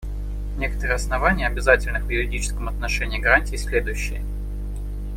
[0.57, 4.25] Некоторые основания обязательных в юридическом отношении гарантий следующие.